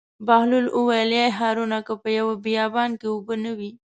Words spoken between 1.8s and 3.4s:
که په یوه بیابان کې اوبه